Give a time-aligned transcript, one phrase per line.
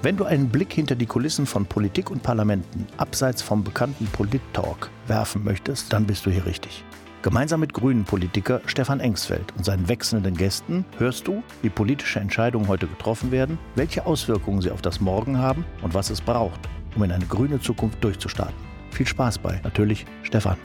[0.00, 4.90] Wenn du einen Blick hinter die Kulissen von Politik und Parlamenten abseits vom bekannten Polit-Talk
[5.08, 6.84] werfen möchtest, dann bist du hier richtig.
[7.22, 12.86] Gemeinsam mit Grünen-Politiker Stefan Engsfeld und seinen wechselnden Gästen hörst du, wie politische Entscheidungen heute
[12.86, 16.60] getroffen werden, welche Auswirkungen sie auf das Morgen haben und was es braucht,
[16.94, 18.54] um in eine grüne Zukunft durchzustarten.
[18.92, 20.58] Viel Spaß bei, natürlich Stefan.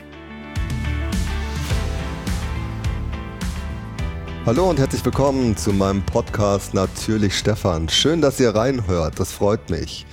[4.46, 7.88] Hallo und herzlich willkommen zu meinem Podcast Natürlich Stefan.
[7.88, 10.06] Schön, dass ihr reinhört, das freut mich.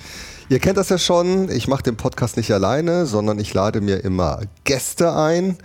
[0.47, 4.05] Ihr kennt das ja schon, ich mache den Podcast nicht alleine, sondern ich lade mir
[4.05, 5.57] immer Gäste ein.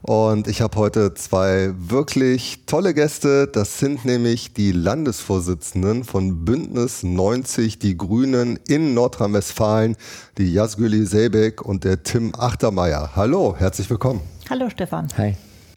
[0.00, 3.46] Und ich habe heute zwei wirklich tolle Gäste.
[3.46, 9.96] Das sind nämlich die Landesvorsitzenden von Bündnis 90 Die Grünen in Nordrhein-Westfalen,
[10.38, 13.10] die Jasgüli Sebek und der Tim Achtermeier.
[13.16, 14.22] Hallo, herzlich willkommen.
[14.48, 15.08] Hallo Stefan.
[15.18, 15.36] Hi.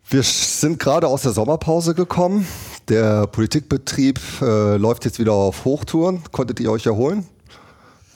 [0.09, 2.47] Wir sind gerade aus der Sommerpause gekommen.
[2.87, 6.23] Der Politikbetrieb äh, läuft jetzt wieder auf Hochtouren.
[6.31, 7.27] Konntet ihr euch erholen?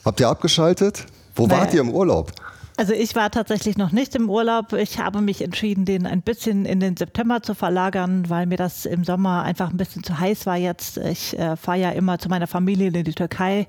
[0.05, 1.05] Habt ihr abgeschaltet?
[1.35, 1.59] Wo naja.
[1.59, 2.31] wart ihr im Urlaub?
[2.81, 4.73] Also ich war tatsächlich noch nicht im Urlaub.
[4.73, 8.87] Ich habe mich entschieden, den ein bisschen in den September zu verlagern, weil mir das
[8.87, 10.97] im Sommer einfach ein bisschen zu heiß war jetzt.
[10.97, 13.67] Ich äh, fahre ja immer zu meiner Familie in die Türkei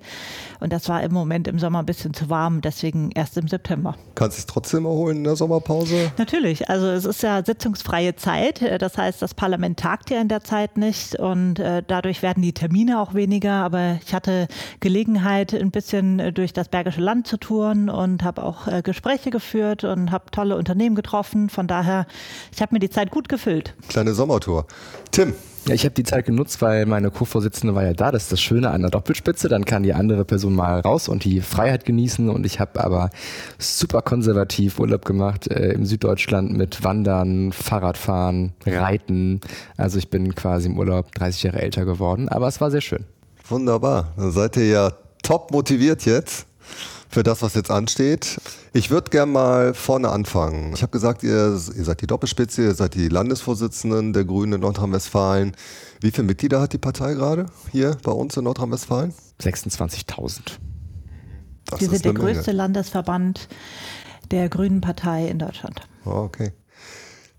[0.61, 3.97] und das war im Moment im Sommer ein bisschen zu warm, deswegen erst im September.
[4.15, 6.11] Kannst du es trotzdem erholen in der Sommerpause?
[6.17, 6.71] Natürlich.
[6.71, 8.63] Also es ist ja sitzungsfreie Zeit.
[8.81, 12.55] Das heißt, das Parlament tagt ja in der Zeit nicht und äh, dadurch werden die
[12.55, 13.53] Termine auch weniger.
[13.53, 14.49] Aber ich hatte
[14.81, 19.83] Gelegenheit, ein bisschen durch das Bergische Land zu touren und habe auch äh, Gespräche geführt
[19.83, 21.49] und habe tolle Unternehmen getroffen.
[21.49, 22.07] Von daher,
[22.55, 23.75] ich habe mir die Zeit gut gefüllt.
[23.89, 24.65] Kleine Sommertour.
[25.11, 25.35] Tim,
[25.67, 28.13] ja, ich habe die Zeit genutzt, weil meine Co-Vorsitzende war ja da.
[28.13, 29.49] Das ist das Schöne an der Doppelspitze.
[29.49, 32.29] Dann kann die andere Person mal raus und die Freiheit genießen.
[32.29, 33.11] Und ich habe aber
[33.59, 39.41] super konservativ Urlaub gemacht äh, im Süddeutschland mit Wandern, Fahrradfahren, Reiten.
[39.77, 42.29] Also ich bin quasi im Urlaub 30 Jahre älter geworden.
[42.29, 43.05] Aber es war sehr schön.
[43.49, 44.13] Wunderbar.
[44.17, 44.93] Dann seid ihr ja
[45.25, 46.47] top motiviert jetzt
[47.13, 48.41] für das, was jetzt ansteht.
[48.73, 50.73] Ich würde gerne mal vorne anfangen.
[50.75, 54.61] Ich habe gesagt, ihr, ihr seid die Doppelspitze, ihr seid die Landesvorsitzenden der Grünen in
[54.61, 55.55] Nordrhein-Westfalen.
[56.01, 59.13] Wie viele Mitglieder hat die Partei gerade hier bei uns in Nordrhein-Westfalen?
[59.41, 60.41] 26.000.
[61.79, 62.33] Wir sind der Menge.
[62.33, 63.49] größte Landesverband
[64.31, 65.83] der Grünen Partei in Deutschland.
[66.07, 66.53] Ah, okay.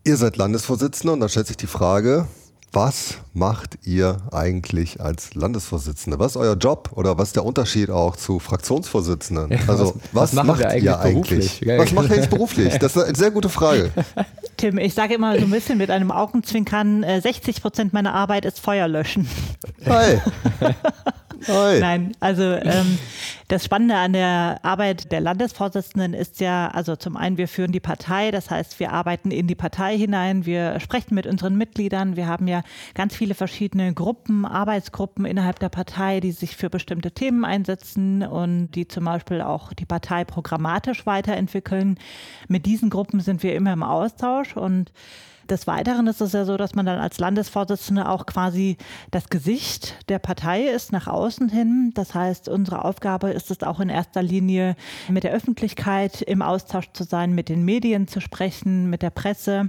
[0.03, 2.28] Ihr seid Landesvorsitzende und da stellt sich die Frage,
[2.73, 6.17] was macht ihr eigentlich als Landesvorsitzende?
[6.17, 9.51] Was ist euer Job oder was ist der Unterschied auch zu Fraktionsvorsitzenden?
[9.51, 11.59] Ja, also was, was macht eigentlich ihr eigentlich?
[11.59, 11.79] Beruflich?
[11.79, 12.78] Was macht ihr eigentlich beruflich?
[12.79, 13.91] Das ist eine sehr gute Frage.
[14.57, 18.45] Tim, ich sage immer so ein bisschen mit einem Augenzwinkern, 60 äh, Prozent meiner Arbeit
[18.45, 19.28] ist Feuer löschen.
[19.81, 20.19] Hey.
[21.47, 21.79] Oi.
[21.79, 22.97] Nein, also ähm,
[23.47, 27.79] das Spannende an der Arbeit der Landesvorsitzenden ist ja, also zum einen, wir führen die
[27.79, 32.27] Partei, das heißt, wir arbeiten in die Partei hinein, wir sprechen mit unseren Mitgliedern, wir
[32.27, 37.45] haben ja ganz viele verschiedene Gruppen, Arbeitsgruppen innerhalb der Partei, die sich für bestimmte Themen
[37.45, 41.97] einsetzen und die zum Beispiel auch die Partei programmatisch weiterentwickeln.
[42.47, 44.91] Mit diesen Gruppen sind wir immer im Austausch und
[45.49, 48.77] des Weiteren ist es ja so, dass man dann als Landesvorsitzende auch quasi
[49.11, 51.91] das Gesicht der Partei ist nach außen hin.
[51.93, 54.75] Das heißt, unsere Aufgabe ist es auch in erster Linie
[55.09, 59.67] mit der Öffentlichkeit im Austausch zu sein, mit den Medien zu sprechen, mit der Presse,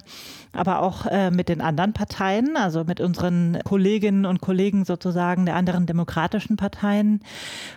[0.53, 5.57] aber auch äh, mit den anderen Parteien, also mit unseren Kolleginnen und Kollegen sozusagen der
[5.57, 7.21] anderen demokratischen Parteien.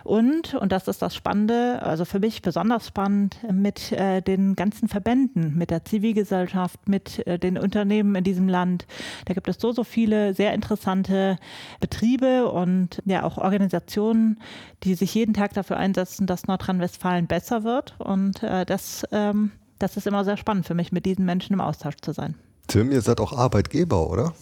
[0.04, 4.88] Und, und das ist das Spannende, also für mich besonders spannend, mit äh, den ganzen
[4.88, 8.86] Verbänden, mit der Zivilgesellschaft, mit äh, den Unternehmen, Unternehmen in diesem Land.
[9.24, 11.38] Da gibt es so, so viele sehr interessante
[11.80, 14.38] Betriebe und ja auch Organisationen,
[14.84, 17.94] die sich jeden Tag dafür einsetzen, dass Nordrhein-Westfalen besser wird.
[17.98, 21.62] Und äh, das, ähm, das ist immer sehr spannend für mich, mit diesen Menschen im
[21.62, 22.34] Austausch zu sein.
[22.66, 24.34] Tim, ihr seid auch Arbeitgeber, oder?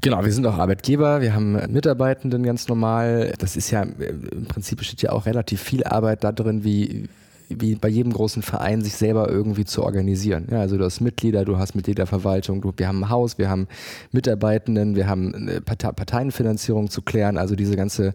[0.00, 3.34] Genau, wir sind auch Arbeitgeber, wir haben Mitarbeitenden ganz normal.
[3.38, 7.08] Das ist ja im Prinzip besteht ja auch relativ viel Arbeit da drin, wie
[7.48, 10.48] wie bei jedem großen Verein, sich selber irgendwie zu organisieren.
[10.50, 13.68] Ja, also du hast Mitglieder, du hast Mitgliederverwaltung, du, wir haben ein Haus, wir haben
[14.12, 17.38] Mitarbeitenden, wir haben eine Parteienfinanzierung zu klären.
[17.38, 18.14] Also diese ganze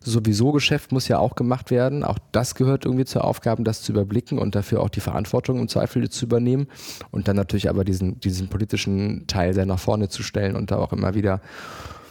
[0.00, 2.04] sowieso Geschäft muss ja auch gemacht werden.
[2.04, 5.68] Auch das gehört irgendwie zur Aufgabe, das zu überblicken und dafür auch die Verantwortung im
[5.68, 6.66] Zweifel zu übernehmen.
[7.10, 10.78] Und dann natürlich aber diesen, diesen politischen Teil sehr nach vorne zu stellen und da
[10.78, 11.40] auch immer wieder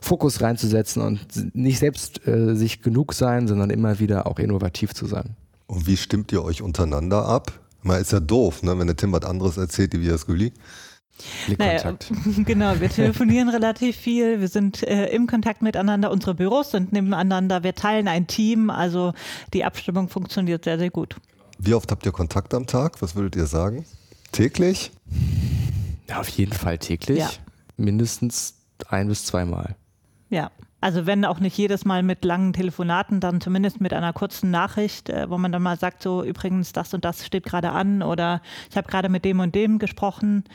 [0.02, 5.06] Fokus reinzusetzen und nicht selbst äh, sich genug sein, sondern immer wieder auch innovativ zu
[5.06, 5.36] sein.
[5.70, 7.52] Und wie stimmt ihr euch untereinander ab?
[7.84, 10.52] Man ist ja doof, ne, wenn der Tim was anderes erzählt, wie das Güli.
[11.60, 11.96] Naja,
[12.38, 17.64] genau, wir telefonieren relativ viel, wir sind äh, im Kontakt miteinander, unsere Büros sind nebeneinander,
[17.64, 19.14] wir teilen ein Team, also
[19.54, 21.18] die Abstimmung funktioniert sehr, sehr gut.
[21.60, 23.02] Wie oft habt ihr Kontakt am Tag?
[23.04, 23.86] Was würdet ihr sagen?
[24.32, 24.92] Täglich?
[26.08, 27.20] Ja, auf jeden Fall täglich.
[27.20, 27.30] Ja.
[27.78, 28.56] Mindestens
[28.88, 29.76] ein bis zweimal.
[30.30, 30.50] Ja.
[30.82, 35.10] Also wenn auch nicht jedes Mal mit langen Telefonaten, dann zumindest mit einer kurzen Nachricht,
[35.10, 38.42] äh, wo man dann mal sagt, so übrigens, das und das steht gerade an oder
[38.70, 40.46] ich habe gerade mit dem und dem gesprochen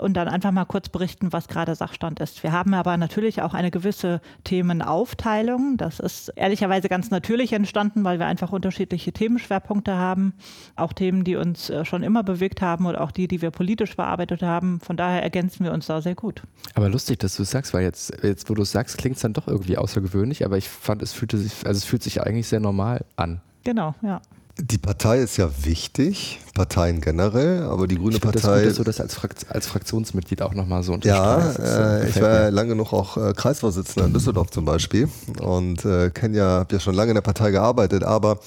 [0.00, 2.42] und dann einfach mal kurz berichten, was gerade Sachstand ist.
[2.42, 5.76] Wir haben aber natürlich auch eine gewisse Themenaufteilung.
[5.76, 10.32] Das ist ehrlicherweise ganz natürlich entstanden, weil wir einfach unterschiedliche Themenschwerpunkte haben.
[10.74, 13.94] Auch Themen, die uns äh, schon immer bewegt haben oder auch die, die wir politisch
[13.96, 14.80] bearbeitet haben.
[14.80, 16.42] Von daher ergänzen wir uns da sehr gut.
[16.74, 19.22] Aber lustig, dass du es sagst, weil jetzt, jetzt wo du es sagst, klingt es
[19.22, 22.22] dann doch irgendwie irgendwie außergewöhnlich, aber ich fand, es fühlte sich, also es fühlt sich
[22.22, 23.40] eigentlich sehr normal an.
[23.64, 24.20] Genau, ja.
[24.58, 28.40] Die Partei ist ja wichtig, Parteien generell, aber die Grüne ich Partei.
[28.40, 31.58] Das gut, dass du das als, Frakt als Fraktionsmitglied auch nochmal so unterstreichst.
[31.58, 35.10] Ja, äh, ich war ja lange genug auch äh, Kreisvorsitzender in Düsseldorf zum Beispiel
[35.42, 38.38] und äh, kenne ja, habe ja schon lange in der Partei gearbeitet, aber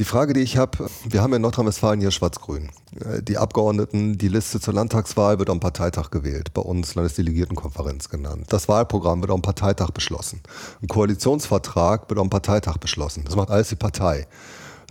[0.00, 2.70] die Frage, die ich habe, wir haben ja in Nordrhein-Westfalen hier Schwarz-Grün.
[2.98, 8.46] Äh, die Abgeordneten, die Liste zur Landtagswahl wird am Parteitag gewählt, bei uns Landesdelegiertenkonferenz genannt.
[8.48, 10.40] Das Wahlprogramm wird am Parteitag beschlossen.
[10.82, 13.22] Ein Koalitionsvertrag wird am Parteitag beschlossen.
[13.24, 14.26] Das macht alles die Partei.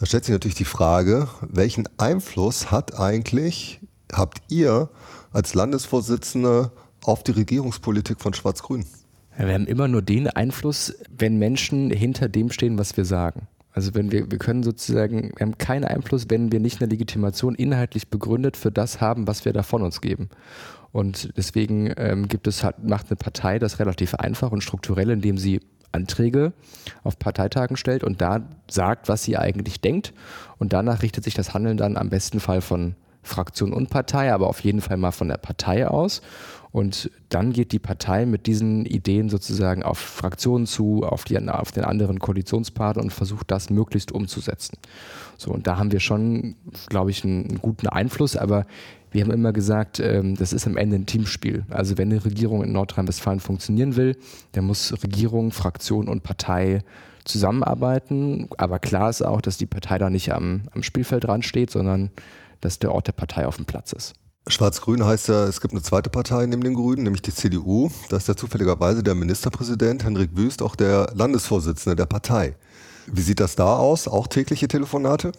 [0.04, 3.80] Da stellt sich natürlich die Frage, welchen Einfluss hat eigentlich,
[4.12, 4.90] habt ihr
[5.32, 6.74] als Landesvorsitzende
[7.06, 8.84] auf die Regierungspolitik von Schwarz-Grün?
[9.38, 13.48] Wir haben immer nur den Einfluss, wenn Menschen hinter dem stehen, was wir sagen.
[13.72, 17.56] Also wenn wir, wir können sozusagen, wir haben keinen Einfluss, wenn wir nicht eine Legitimation
[17.56, 20.28] inhaltlich begründet für das haben, was wir da von uns geben.
[20.92, 25.62] Und deswegen ähm, gibt es, macht eine Partei das relativ einfach und strukturell, indem sie
[25.94, 26.54] Anträge
[27.04, 30.14] auf Parteitagen stellt und da sagt, was sie eigentlich denkt.
[30.58, 34.48] Und danach richtet sich das Handeln dann am besten Fall von Fraktion und Partei, aber
[34.48, 36.22] auf jeden Fall mal von der Partei aus.
[36.74, 41.72] Und dann geht die Partei mit diesen Ideen sozusagen auf Fraktionen zu, auf, die, auf
[41.72, 44.80] den anderen Koalitionspartner und versucht das möglichst umzusetzen.
[45.38, 46.56] So, und da haben wir schon,
[46.90, 48.66] glaube ich, einen, guten Einfluss, aber
[49.12, 51.64] wir haben immer gesagt, ähm, das ist am Ende ein Teamspiel.
[51.70, 54.18] Also wenn eine Regierung in Nordrhein-Westfalen funktionieren will,
[54.54, 56.82] dann muss Regierung, Fraktion und Partei
[57.24, 58.50] zusammenarbeiten.
[58.58, 62.10] Aber klar ist auch, dass die Partei da nicht am, am Spielfeld dran steht, sondern
[62.62, 64.16] dass der Ort der Partei auf dem Platz ist.
[64.48, 67.90] Schwarz-Grün heißt ja, es gibt eine zweite Partei neben den Grünen, nämlich die CDU.
[68.10, 72.56] Da ist ja zufälligerweise der Ministerpräsident Henrik Wüst auch der Landesvorsitzende der Partei.
[73.08, 74.08] Wie sieht das da aus?
[74.08, 75.32] Auch tägliche Telefonate?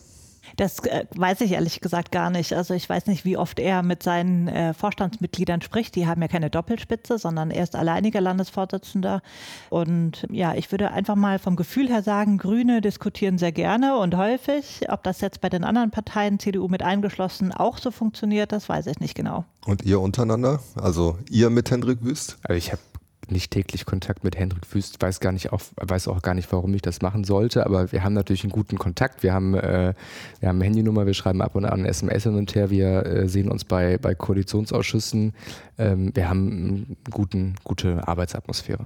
[0.56, 2.52] Das äh, weiß ich ehrlich gesagt gar nicht.
[2.52, 5.94] Also ich weiß nicht, wie oft er mit seinen äh, Vorstandsmitgliedern spricht.
[5.96, 9.22] Die haben ja keine Doppelspitze, sondern er ist alleiniger Landesvorsitzender.
[9.70, 14.16] Und ja, ich würde einfach mal vom Gefühl her sagen, Grüne diskutieren sehr gerne und
[14.16, 14.86] häufig.
[14.88, 18.86] Ob das jetzt bei den anderen Parteien, CDU mit eingeschlossen, auch so funktioniert, das weiß
[18.86, 19.44] ich nicht genau.
[19.66, 20.60] Und ihr untereinander?
[20.76, 22.38] Also ihr mit Hendrik Wüst?
[22.42, 22.82] Also ich habe
[23.30, 26.74] nicht täglich Kontakt mit Hendrik Wüst, weiß gar nicht auch, weiß auch gar nicht, warum
[26.74, 29.22] ich das machen sollte, aber wir haben natürlich einen guten Kontakt.
[29.22, 29.94] Wir haben, äh,
[30.40, 33.50] wir haben Handynummer, wir schreiben ab und an SMS hin und her, wir äh, sehen
[33.50, 35.32] uns bei, bei Koalitionsausschüssen.
[35.78, 38.84] Ähm, wir haben eine gute Arbeitsatmosphäre.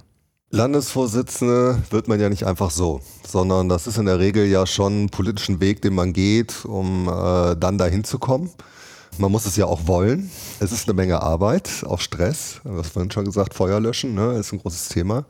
[0.51, 5.03] Landesvorsitzende wird man ja nicht einfach so, sondern das ist in der Regel ja schon
[5.03, 8.49] ein politischen Weg, den man geht, um äh, dann dahin zu kommen.
[9.19, 10.31] Man muss es ja auch wollen.
[10.61, 12.61] Es ist eine Menge Arbeit, auch Stress.
[12.63, 15.25] Du hast vorhin schon gesagt, Feuer löschen ne, ist ein großes Thema.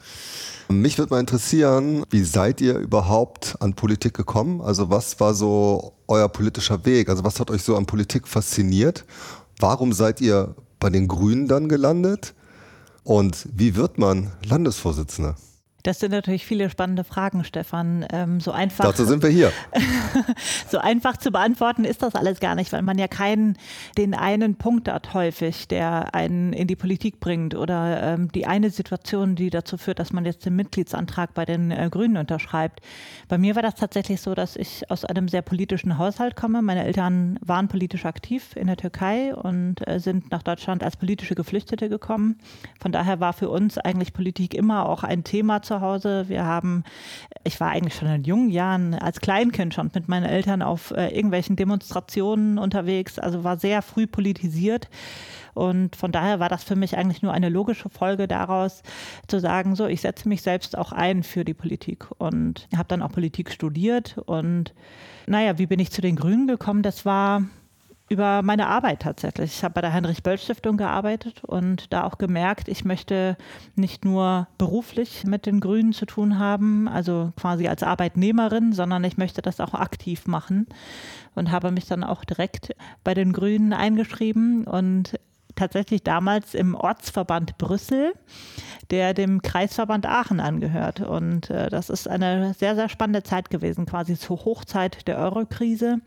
[0.70, 4.62] Mich würde mal interessieren, wie seid ihr überhaupt an Politik gekommen?
[4.62, 7.10] Also was war so euer politischer Weg?
[7.10, 9.06] Also was hat euch so an Politik fasziniert?
[9.58, 12.36] Warum seid ihr bei den Grünen dann gelandet?
[13.04, 15.36] Und wie wird man Landesvorsitzender?
[15.84, 18.06] Das sind natürlich viele spannende Fragen, Stefan.
[18.12, 18.86] Ähm, so einfach.
[18.86, 19.52] Dazu sind wir hier.
[20.70, 23.58] so einfach zu beantworten ist das alles gar nicht, weil man ja keinen
[23.98, 28.70] den einen Punkt hat häufig, der einen in die Politik bringt oder ähm, die eine
[28.72, 32.82] Situation, die dazu führt, dass man jetzt den Mitgliedsantrag bei den äh, Grünen unterschreibt.
[33.28, 36.62] Bei mir war das tatsächlich so, dass ich aus einem sehr politischen Haushalt komme.
[36.62, 41.36] Meine Eltern waren politisch aktiv in der Türkei und äh, sind nach Deutschland als politische
[41.36, 42.38] Geflüchtete gekommen.
[42.82, 46.26] Von daher war für uns eigentlich Politik immer auch ein Thema zu Hause.
[46.28, 46.84] Wir haben,
[47.44, 51.08] ich war eigentlich schon in jungen Jahren als Kleinkind schon mit meinen Eltern auf äh,
[51.16, 54.90] irgendwelchen Demonstrationen unterwegs, also war sehr früh politisiert.
[55.54, 58.82] Und von daher war das für mich eigentlich nur eine logische Folge daraus,
[59.28, 63.02] zu sagen, so, ich setze mich selbst auch ein für die Politik und habe dann
[63.02, 64.18] auch Politik studiert.
[64.26, 64.74] Und
[65.28, 66.82] naja, wie bin ich zu den Grünen gekommen?
[66.82, 67.44] Das war
[68.10, 69.54] über meine Arbeit tatsächlich.
[69.56, 73.38] Ich habe bei der Heinrich-Böll-Stiftung gearbeitet und da auch gemerkt, ich möchte
[73.76, 79.18] nicht nur beruflich mit den Grünen zu tun haben, also quasi als Arbeitnehmerin, sondern ich
[79.18, 80.68] möchte das auch aktiv machen
[81.36, 85.20] und habe mich dann auch direkt bei den Grünen eingeschrieben und
[85.60, 88.14] tatsächlich damals im Ortsverband Brüssel,
[88.90, 91.02] der dem Kreisverband Aachen angehört.
[91.02, 96.00] Und äh, das ist eine sehr, sehr spannende Zeit gewesen, quasi zur Hochzeit der Eurokrise.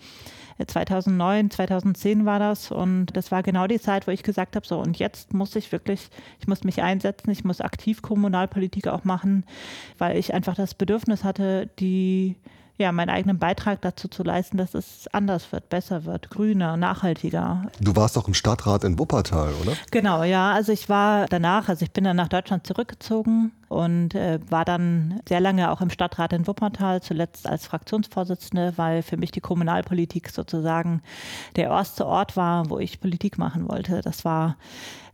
[0.67, 4.79] 2009, 2010 war das und das war genau die Zeit, wo ich gesagt habe, so
[4.79, 6.09] und jetzt muss ich wirklich,
[6.41, 9.45] ich muss mich einsetzen, ich muss aktiv Kommunalpolitik auch machen,
[9.99, 12.37] weil ich einfach das Bedürfnis hatte, die
[12.83, 17.63] ja, meinen eigenen Beitrag dazu zu leisten, dass es anders wird, besser wird, grüner, nachhaltiger.
[17.81, 19.73] Du warst doch im Stadtrat in Wuppertal, oder?
[19.91, 20.53] Genau, ja.
[20.53, 25.21] Also ich war danach, also ich bin dann nach Deutschland zurückgezogen und äh, war dann
[25.29, 30.29] sehr lange auch im Stadtrat in Wuppertal, zuletzt als Fraktionsvorsitzende, weil für mich die Kommunalpolitik
[30.29, 31.03] sozusagen
[31.57, 34.01] der erste Ort war, wo ich Politik machen wollte.
[34.03, 34.57] Das war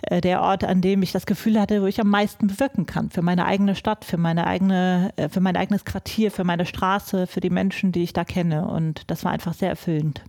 [0.03, 3.11] äh, der Ort, an dem ich das Gefühl hatte, wo ich am meisten bewirken kann.
[3.11, 7.27] Für meine eigene Stadt, für meine eigene, äh, für mein eigenes Quartier, für meine Straße,
[7.27, 8.67] für die Menschen, die ich da kenne.
[8.67, 10.23] Und das war einfach sehr erfüllend.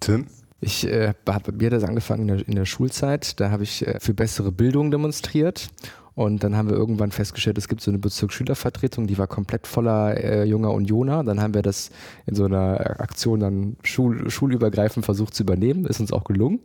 [0.00, 0.26] Tim?
[0.60, 3.38] Ich äh, habe bei mir das angefangen in der, in der Schulzeit.
[3.38, 5.68] Da habe ich äh, für bessere Bildung demonstriert.
[6.14, 10.16] Und dann haben wir irgendwann festgestellt, es gibt so eine Bezirksschülervertretung, die war komplett voller
[10.16, 11.24] äh, junger Unioner.
[11.24, 11.90] Dann haben wir das
[12.26, 15.86] in so einer Aktion dann schul schulübergreifend versucht zu übernehmen.
[15.86, 16.60] Ist uns auch gelungen.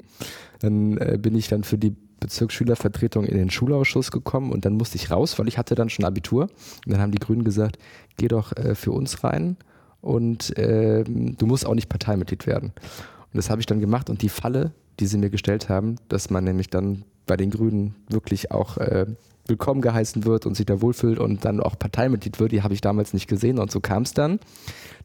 [0.59, 4.97] Dann äh, bin ich dann für die Bezirksschülervertretung in den Schulausschuss gekommen und dann musste
[4.97, 6.43] ich raus, weil ich hatte dann schon Abitur.
[6.85, 7.79] Und dann haben die Grünen gesagt,
[8.17, 9.57] geh doch äh, für uns rein
[10.01, 12.71] und äh, du musst auch nicht Parteimitglied werden.
[12.71, 16.29] Und das habe ich dann gemacht und die Falle, die sie mir gestellt haben, dass
[16.29, 19.05] man nämlich dann bei den Grünen wirklich auch äh,
[19.49, 22.81] willkommen geheißen wird und sich da wohlfühlt und dann auch Parteimitglied wird, die habe ich
[22.81, 24.39] damals nicht gesehen und so kam es dann.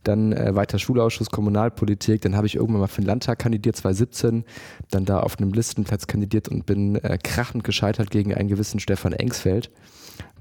[0.02, 4.44] Dann äh, weiter Schulausschuss, Kommunalpolitik, dann habe ich irgendwann mal für den Landtag kandidiert, 2017,
[4.90, 9.12] dann da auf einem Listenplatz kandidiert und bin äh, krachend gescheitert gegen einen gewissen Stefan
[9.12, 9.70] Engsfeld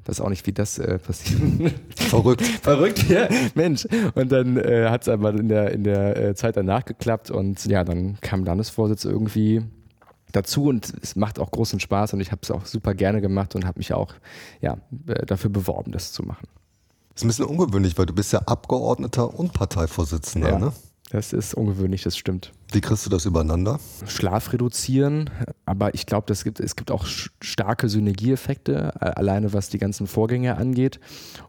[0.05, 1.41] weiß auch nicht, wie das äh, passiert.
[1.95, 2.41] Verrückt.
[2.41, 3.27] Verrückt, ja.
[3.55, 3.88] Mensch.
[4.15, 7.65] Und dann äh, hat es aber in der, in der äh, Zeit danach geklappt und
[7.65, 9.62] ja, dann kam Landesvorsitz irgendwie
[10.34, 13.56] dazu und es macht auch großen Spaß und ich habe es auch super gerne gemacht
[13.56, 14.13] und habe mich auch
[14.62, 16.48] ja, äh, dafür beworben, das zu machen.
[17.13, 20.74] Das ist ein bisschen ungewöhnlich, weil du bist ja Abgeordneter und Parteivorsitzender, ja, ne?
[21.10, 22.51] Das ist ungewöhnlich, das stimmt.
[22.72, 23.79] Wie kriegst du das übereinander?
[24.07, 25.29] Schlaf reduzieren,
[25.65, 31.00] aber ich glaube, gibt, es gibt auch starke Synergieeffekte, alleine was die ganzen Vorgänge angeht.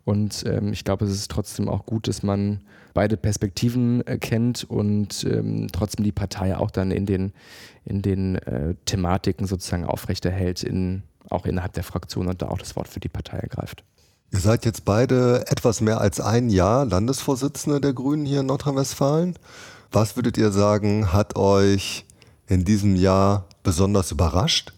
[0.04, 2.61] Und ähm, ich glaube, es ist trotzdem auch gut, dass man
[2.94, 7.32] beide Perspektiven äh, kennt und ähm, trotzdem die Partei auch dann in den,
[7.84, 12.76] in den äh, Thematiken sozusagen aufrechterhält, in, auch innerhalb der Fraktion und da auch das
[12.76, 13.82] Wort für die Partei ergreift.
[14.33, 19.38] Ihr seid jetzt beide etwas mehr als ein Jahr Landesvorsitzende der Grünen hier in Nordrhein-Westfalen.
[19.93, 22.04] Was würdet ihr sagen, hat euch
[22.49, 24.73] in diesem Jahr besonders überrascht?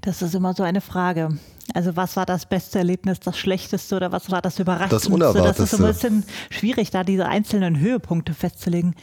[0.00, 1.38] Das ist immer so eine Frage.
[1.72, 4.96] Also was war das beste Erlebnis, das schlechteste oder was war das überraschendste?
[4.96, 5.62] Das Unerwartetste.
[5.62, 8.94] Das ist so ein bisschen schwierig, da diese einzelnen Höhepunkte festzulegen.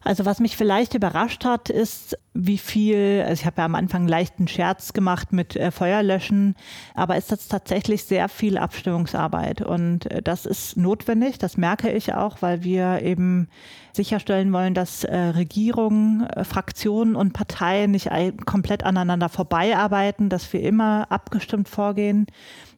[0.00, 4.06] Also was mich vielleicht überrascht hat, ist, wie viel, also ich habe ja am Anfang
[4.06, 6.54] leichten Scherz gemacht mit äh, Feuerlöschen,
[6.94, 12.14] aber ist das tatsächlich sehr viel Abstimmungsarbeit und äh, das ist notwendig, das merke ich
[12.14, 13.48] auch, weil wir eben
[13.92, 18.08] sicherstellen wollen, dass äh, Regierungen, äh, Fraktionen und Parteien nicht
[18.46, 22.26] komplett aneinander vorbeiarbeiten, dass wir immer abgestimmt vorgehen,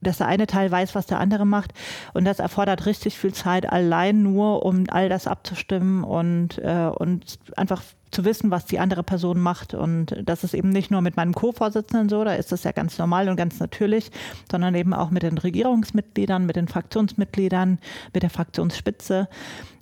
[0.00, 1.74] dass der eine Teil weiß, was der andere macht.
[2.14, 7.38] Und das erfordert richtig viel Zeit allein nur, um all das abzustimmen und, äh, und
[7.58, 9.74] einfach zu wissen, was die andere Person macht.
[9.74, 12.98] Und das ist eben nicht nur mit meinem Co-Vorsitzenden so, da ist das ja ganz
[12.98, 14.10] normal und ganz natürlich,
[14.50, 17.78] sondern eben auch mit den Regierungsmitgliedern, mit den Fraktionsmitgliedern,
[18.12, 19.28] mit der Fraktionsspitze.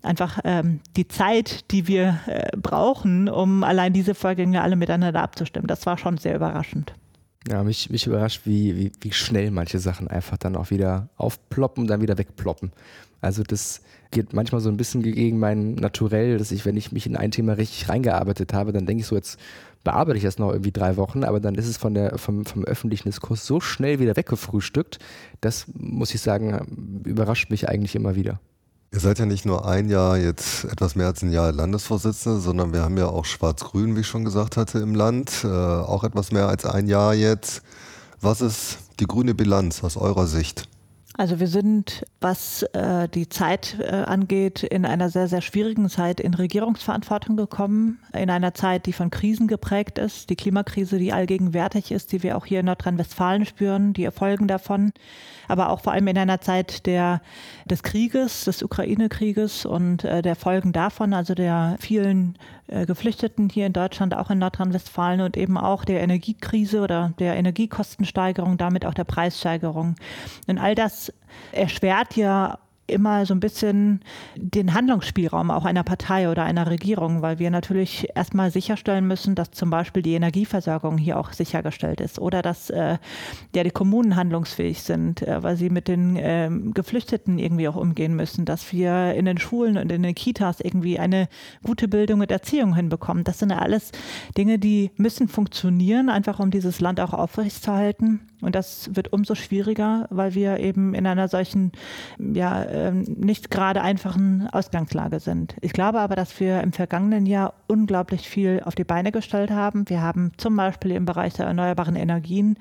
[0.02, 5.66] Einfach ähm, die Zeit, die wir äh, brauchen, um allein diese Vorgänge alle miteinander abzustimmen.
[5.66, 6.94] Das war schon sehr überraschend.
[7.50, 11.84] Ja, mich, mich überrascht, wie, wie, wie schnell manche Sachen einfach dann auch wieder aufploppen
[11.84, 12.72] und dann wieder wegploppen.
[13.20, 17.06] Also das geht manchmal so ein bisschen gegen mein Naturell, dass ich, wenn ich mich
[17.06, 19.38] in ein Thema richtig reingearbeitet habe, dann denke ich so, jetzt
[19.84, 22.64] bearbeite ich das noch irgendwie drei Wochen, aber dann ist es von der, vom, vom
[22.64, 24.98] öffentlichen Diskurs so schnell wieder weggefrühstückt.
[25.40, 28.40] Das muss ich sagen, überrascht mich eigentlich immer wieder.
[28.90, 32.72] Ihr seid ja nicht nur ein Jahr, jetzt etwas mehr als ein Jahr Landesvorsitzende, sondern
[32.72, 35.44] wir haben ja auch Schwarz-Grün, wie ich schon gesagt hatte, im Land.
[35.44, 37.62] Äh, auch etwas mehr als ein Jahr jetzt.
[38.20, 40.68] Was ist die grüne Bilanz aus eurer Sicht?
[41.18, 46.20] Also wir sind, was äh, die Zeit äh, angeht, in einer sehr, sehr schwierigen Zeit
[46.20, 47.98] in Regierungsverantwortung gekommen.
[48.12, 50.30] In einer Zeit, die von Krisen geprägt ist.
[50.30, 54.92] Die Klimakrise, die allgegenwärtig ist, die wir auch hier in Nordrhein-Westfalen spüren, die Erfolgen davon.
[55.48, 57.20] Aber auch vor allem in einer Zeit der,
[57.64, 63.66] des Krieges, des Ukraine-Krieges und äh, der Folgen davon, also der vielen äh, Geflüchteten hier
[63.66, 68.94] in Deutschland, auch in Nordrhein-Westfalen und eben auch der Energiekrise oder der Energiekostensteigerung, damit auch
[68.94, 69.96] der Preissteigerung.
[70.46, 71.07] Und all das
[71.52, 74.00] erschwert ja immer so ein bisschen
[74.34, 79.50] den Handlungsspielraum auch einer Partei oder einer Regierung, weil wir natürlich erstmal sicherstellen müssen, dass
[79.50, 82.98] zum Beispiel die Energieversorgung hier auch sichergestellt ist oder dass äh,
[83.54, 88.16] ja, die Kommunen handlungsfähig sind, äh, weil sie mit den äh, Geflüchteten irgendwie auch umgehen
[88.16, 91.28] müssen, dass wir in den Schulen und in den Kitas irgendwie eine
[91.62, 93.24] gute Bildung und Erziehung hinbekommen.
[93.24, 93.92] Das sind ja alles
[94.36, 98.20] Dinge, die müssen funktionieren, einfach um dieses Land auch aufrechtzuerhalten.
[98.40, 101.72] Und das wird umso schwieriger, weil wir eben in einer solchen,
[102.18, 105.56] ja, ähm, nicht gerade einfachen Ausgangslage sind.
[105.60, 109.88] Ich glaube aber, dass wir im vergangenen Jahr unglaublich viel auf die Beine gestellt haben.
[109.88, 112.58] Wir haben zum Beispiel im Bereich der erneuerbaren Energien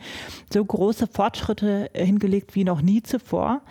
[0.52, 3.62] so große Fortschritte hingelegt wie noch nie zuvor.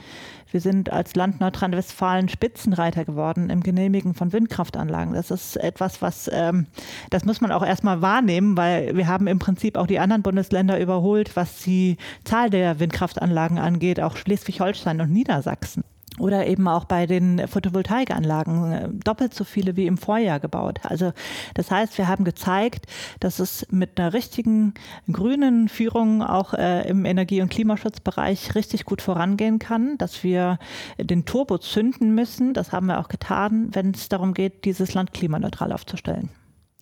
[0.57, 5.13] Wir sind als Land Nordrhein-Westfalen Spitzenreiter geworden im Genehmigen von Windkraftanlagen.
[5.13, 6.67] Das ist etwas, was, ähm,
[7.11, 10.81] das muss man auch erstmal wahrnehmen, weil wir haben im Prinzip auch die anderen Bundesländer
[10.81, 15.85] überholt, was die Zahl der Windkraftanlagen angeht, auch Schleswig-Holstein und Niedersachsen.
[16.19, 20.81] Oder eben auch bei den Photovoltaikanlagen äh, doppelt so viele wie im Vorjahr gebaut.
[20.85, 21.13] Also
[21.55, 22.87] das heißt, wir haben gezeigt,
[23.21, 24.75] dass es mit einer richtigen
[25.13, 30.59] grünen Führung auch äh, im Energie- und Klimaschutzbereich richtig gut vorangehen kann, dass wir
[30.99, 32.55] den Turbo zünden müssen.
[32.55, 36.31] Das haben wir auch getan, wenn es darum geht, dieses Land klimaneutral aufzustellen.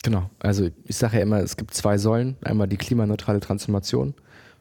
[0.05, 2.37] Genau, also ich sage ja immer, es gibt zwei Säulen.
[2.45, 4.15] Einmal die klimaneutrale Transformation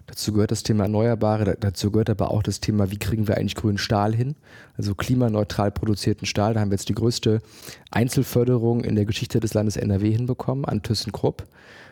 [0.08, 3.56] Dazu gehört das Thema Erneuerbare, dazu gehört aber auch das Thema, wie kriegen wir eigentlich
[3.56, 4.36] grünen Stahl hin?
[4.76, 6.54] Also klimaneutral produzierten Stahl.
[6.54, 7.42] Da haben wir jetzt die größte
[7.90, 11.48] Einzelförderung in der Geschichte des Landes NRW hinbekommen an ThyssenKrupp.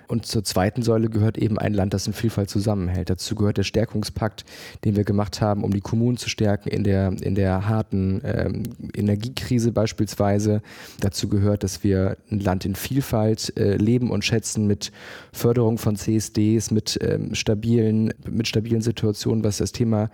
[0.08, 3.10] Und zur zweiten Säule gehört eben ein Land, das in Vielfalt zusammenhält.
[3.10, 4.46] Dazu gehört der Stärkungspakt,
[4.84, 8.64] den wir gemacht haben, um die Kommunen zu stärken in der, in der harten ähm,
[8.96, 10.62] Energiekrise beispielsweise.
[11.00, 14.92] Dazu gehört, dass wir ein Land in Vielfalt äh, leben und schätzen mit
[15.32, 20.10] Förderung von CSDs, mit, ähm, stabilen, mit stabilen Situationen, was das Thema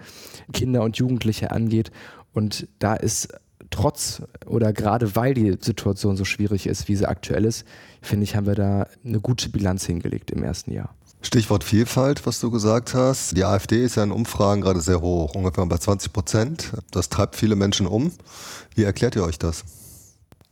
[0.54, 1.92] Kinder und Jugendliche angeht.
[2.34, 3.30] Und da ist
[3.78, 7.66] trotz oder gerade weil die Situation so schwierig ist, wie sie aktuell ist,
[8.02, 10.96] finde ich, haben wir da eine gute Bilanz hingelegt im ersten Jahr.
[11.22, 13.36] Stichwort Vielfalt, was du gesagt hast.
[13.36, 16.74] Die AfD ist ja in Umfragen gerade sehr hoch, ungefähr bei 20 Prozent.
[16.92, 18.12] Das treibt viele Menschen um.
[18.76, 19.64] Wie erklärt ihr euch das?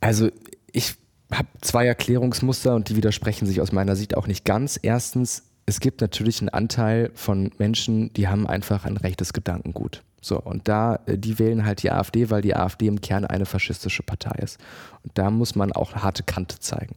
[0.00, 0.28] Also
[0.72, 0.96] ich
[1.32, 4.78] habe zwei Erklärungsmuster und die widersprechen sich aus meiner Sicht auch nicht ganz.
[4.80, 10.02] Erstens, es gibt natürlich einen Anteil von Menschen, die haben einfach ein rechtes Gedankengut.
[10.20, 13.46] So, und da, äh, die wählen halt die AfD, weil die AfD im Kern eine
[13.46, 14.58] faschistische Partei ist.
[15.02, 16.94] Und da muss man auch harte Kante zeigen.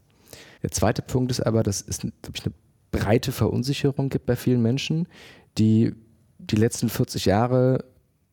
[0.62, 2.54] Der zweite Punkt ist aber, dass es, glaube ich, eine
[2.92, 5.08] breite Verunsicherung gibt bei vielen Menschen,
[5.58, 5.94] die
[6.38, 7.86] die letzten 40 Jahre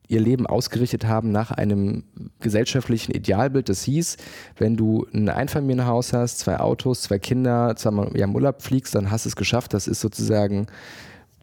[0.09, 2.05] ihr Leben ausgerichtet haben nach einem
[2.41, 3.69] gesellschaftlichen Idealbild.
[3.69, 4.17] Das hieß,
[4.57, 9.25] wenn du ein Einfamilienhaus hast, zwei Autos, zwei Kinder, zweimal im Urlaub fliegst, dann hast
[9.25, 9.75] du es geschafft.
[9.75, 10.67] Das ist sozusagen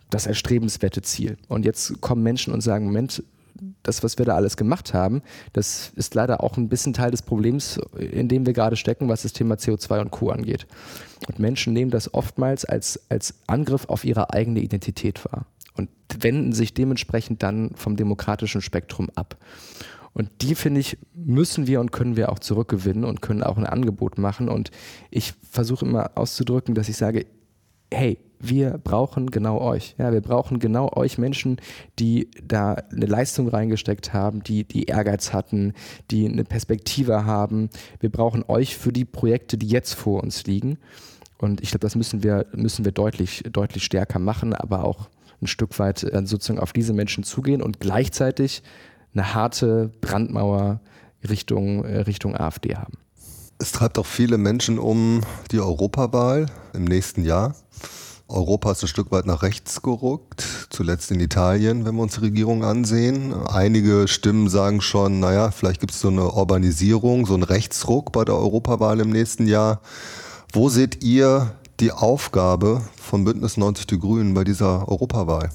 [0.09, 1.37] das erstrebenswerte Ziel.
[1.47, 3.23] Und jetzt kommen Menschen und sagen, Moment,
[3.83, 5.21] das, was wir da alles gemacht haben,
[5.53, 9.23] das ist leider auch ein bisschen Teil des Problems, in dem wir gerade stecken, was
[9.23, 10.29] das Thema CO2 und Co.
[10.29, 10.67] angeht.
[11.27, 16.53] Und Menschen nehmen das oftmals als, als Angriff auf ihre eigene Identität wahr und wenden
[16.53, 19.37] sich dementsprechend dann vom demokratischen Spektrum ab.
[20.13, 23.65] Und die, finde ich, müssen wir und können wir auch zurückgewinnen und können auch ein
[23.65, 24.47] Angebot machen.
[24.47, 24.69] Und
[25.09, 27.25] ich versuche immer auszudrücken, dass ich sage,
[27.91, 29.95] hey, wir brauchen genau euch.
[29.97, 31.57] Ja, wir brauchen genau euch Menschen,
[31.97, 35.73] die da eine Leistung reingesteckt haben, die, die Ehrgeiz hatten,
[36.11, 37.69] die eine Perspektive haben.
[38.01, 40.77] Wir brauchen euch für die Projekte, die jetzt vor uns liegen.
[41.37, 45.09] Und ich glaube, das müssen wir, müssen wir deutlich, deutlich stärker machen, aber auch
[45.43, 48.63] ein Stück weit äh, sozusagen auf diese Menschen zugehen und gleichzeitig
[49.13, 50.79] eine harte Brandmauer
[51.27, 52.97] Richtung, äh, Richtung AfD haben.
[53.59, 57.55] Es treibt auch viele Menschen um die Europawahl im nächsten Jahr.
[58.27, 62.21] Europa ist ein Stück weit nach rechts gerückt, zuletzt in Italien, wenn wir uns die
[62.21, 63.33] Regierung ansehen.
[63.33, 68.25] Einige Stimmen sagen schon, naja, vielleicht gibt es so eine Urbanisierung, so einen Rechtsruck bei
[68.25, 69.81] der Europawahl im nächsten Jahr.
[70.51, 75.49] Wo seht ihr die Aufgabe von Bündnis 90 Die Grünen bei dieser Europawahl?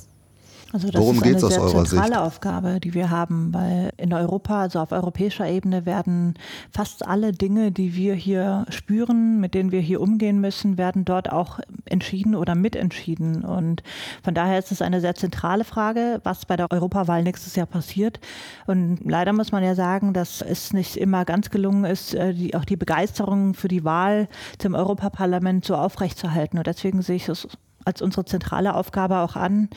[0.71, 2.17] Also das Worum ist eine sehr zentrale Sicht?
[2.19, 6.35] Aufgabe, die wir haben, weil in Europa, also auf europäischer Ebene, werden
[6.71, 11.33] fast alle Dinge, die wir hier spüren, mit denen wir hier umgehen müssen, werden dort
[11.33, 13.45] auch entschieden oder mitentschieden.
[13.45, 13.83] Und
[14.23, 18.21] von daher ist es eine sehr zentrale Frage, was bei der Europawahl nächstes Jahr passiert.
[18.67, 22.55] Und leider muss man ja sagen, dass es nicht immer ganz gelungen ist, äh, die,
[22.55, 24.29] auch die Begeisterung für die Wahl
[24.59, 26.59] zum Europaparlament so aufrechtzuerhalten.
[26.59, 27.49] Und deswegen sehe ich es
[27.89, 29.71] als unsere zentrale Aufgabe auch an,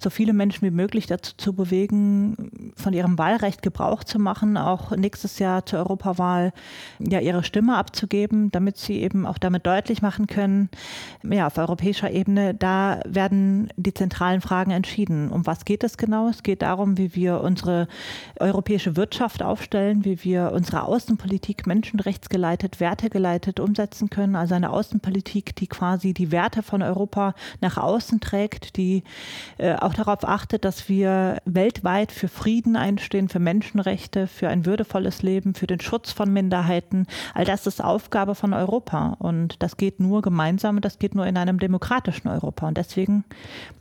[0.00, 4.96] so viele Menschen wie möglich dazu zu bewegen, von ihrem Wahlrecht Gebrauch zu machen, auch
[4.96, 6.52] nächstes Jahr zur Europawahl
[6.98, 10.70] ja ihre Stimme abzugeben, damit sie eben auch damit deutlich machen können,
[11.22, 15.30] ja, auf europäischer Ebene, da werden die zentralen Fragen entschieden.
[15.30, 16.28] Um was geht es genau?
[16.28, 17.86] Es geht darum, wie wir unsere
[18.40, 24.36] europäische Wirtschaft aufstellen, wie wir unsere Außenpolitik menschenrechtsgeleitet, wertegeleitet umsetzen können.
[24.36, 29.02] Also eine Außenpolitik, die quasi die Werte von Europa nach außen trägt, die
[29.58, 35.22] äh, auch darauf achtet, dass wir weltweit für Frieden einstehen, für Menschenrechte, für ein würdevolles
[35.22, 37.06] Leben, für den Schutz von Minderheiten.
[37.34, 39.16] All das ist Aufgabe von Europa.
[39.18, 42.68] Und das geht nur gemeinsam und das geht nur in einem demokratischen Europa.
[42.68, 43.24] Und deswegen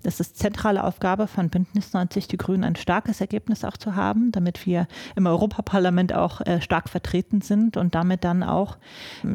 [0.04, 4.32] ist es zentrale Aufgabe von Bündnis 90 Die Grünen, ein starkes Ergebnis auch zu haben,
[4.32, 8.78] damit wir im Europaparlament auch äh, stark vertreten sind und damit dann auch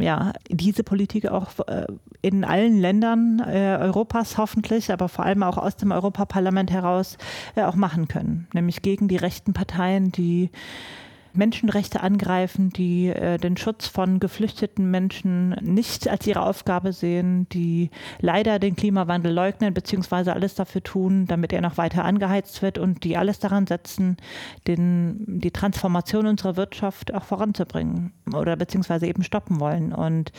[0.01, 1.87] ja, diese Politik auch äh,
[2.23, 3.75] in allen Ländern äh,
[4.23, 7.19] Europas hoffentlich, aber vor allem auch aus dem Europaparlament heraus
[7.57, 8.47] äh, auch machen können.
[8.53, 10.51] Nämlich gegen die rechten Parteien, die
[11.35, 17.91] Menschenrechte angreifen, die äh, den Schutz von geflüchteten Menschen nicht als ihre Aufgabe sehen, die
[18.21, 23.03] leider den Klimawandel leugnen, beziehungsweise alles dafür tun, damit er noch weiter angeheizt wird und
[23.03, 24.19] die alles daran setzen,
[24.69, 29.93] den, die Transformation unserer Wirtschaft auch voranzubringen oder beziehungsweise eben stoppen wollen.
[29.95, 30.33] Und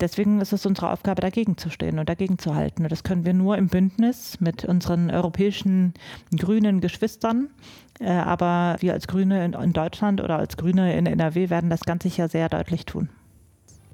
[0.00, 2.82] deswegen ist es unsere Aufgabe, dagegen zu stehen und dagegen zu halten.
[2.84, 5.94] Und das können wir nur im Bündnis mit unseren europäischen
[6.36, 7.48] grünen Geschwistern.
[8.00, 12.02] Äh, aber wir als Grüne in Deutschland oder als Grüne in NRW werden das ganz
[12.02, 13.08] sicher sehr deutlich tun.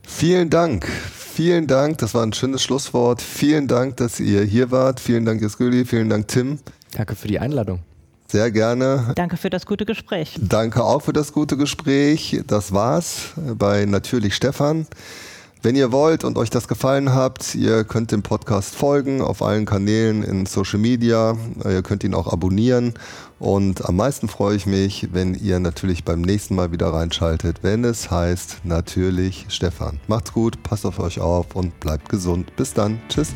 [0.03, 0.87] Vielen Dank.
[0.87, 1.99] Vielen Dank.
[1.99, 3.23] Das war ein schönes Schlusswort.
[3.23, 5.01] Vielen Dank, dass ihr hier wart.
[5.01, 5.85] Vielen Dank, Jesgüli.
[5.85, 6.59] Vielen Dank, Tim.
[6.93, 7.81] Danke für die Einladung.
[8.27, 9.13] Sehr gerne.
[9.17, 10.39] Danke für das gute Gespräch.
[10.41, 12.41] Danke auch für das gute Gespräch.
[12.47, 14.87] Das war's bei Natürlich Stefan.
[15.63, 19.67] Wenn ihr wollt und euch das gefallen habt, ihr könnt dem Podcast folgen auf allen
[19.67, 21.37] Kanälen in Social Media.
[21.65, 22.95] Ihr könnt ihn auch abonnieren.
[23.39, 27.85] Und am meisten freue ich mich, wenn ihr natürlich beim nächsten Mal wieder reinschaltet, wenn
[27.85, 30.01] es heißt natürlich Stefan.
[30.09, 32.57] Macht's gut, passt auf euch auf und bleibt gesund.
[32.57, 32.99] Bis dann.
[33.11, 33.35] Tschüss.